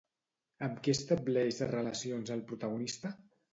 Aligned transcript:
Amb 0.67 0.79
qui 0.87 0.93
estableix 0.93 1.61
relacions 1.75 2.35
el 2.39 2.45
protagonista? 2.51 3.15